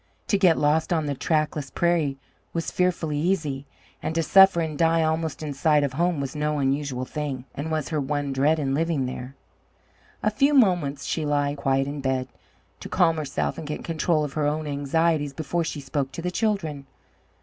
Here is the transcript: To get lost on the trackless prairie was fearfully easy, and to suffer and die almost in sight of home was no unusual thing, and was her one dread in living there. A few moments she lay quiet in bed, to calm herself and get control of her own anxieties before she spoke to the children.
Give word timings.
To 0.29 0.37
get 0.39 0.57
lost 0.57 0.91
on 0.91 1.05
the 1.05 1.13
trackless 1.13 1.69
prairie 1.69 2.17
was 2.53 2.71
fearfully 2.71 3.19
easy, 3.19 3.67
and 4.01 4.15
to 4.15 4.23
suffer 4.23 4.59
and 4.59 4.75
die 4.75 5.03
almost 5.03 5.43
in 5.43 5.53
sight 5.53 5.83
of 5.83 5.93
home 5.93 6.19
was 6.19 6.35
no 6.35 6.57
unusual 6.57 7.05
thing, 7.05 7.45
and 7.53 7.69
was 7.69 7.89
her 7.89 8.01
one 8.01 8.33
dread 8.33 8.57
in 8.57 8.73
living 8.73 9.05
there. 9.05 9.35
A 10.23 10.31
few 10.31 10.55
moments 10.55 11.05
she 11.05 11.23
lay 11.23 11.53
quiet 11.53 11.85
in 11.85 12.01
bed, 12.01 12.29
to 12.79 12.89
calm 12.89 13.17
herself 13.17 13.59
and 13.59 13.67
get 13.67 13.83
control 13.83 14.23
of 14.23 14.33
her 14.33 14.47
own 14.47 14.65
anxieties 14.65 15.33
before 15.33 15.63
she 15.63 15.79
spoke 15.79 16.11
to 16.13 16.23
the 16.23 16.31
children. 16.31 16.87